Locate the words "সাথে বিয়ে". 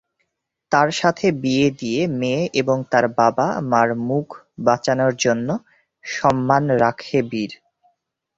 0.91-1.67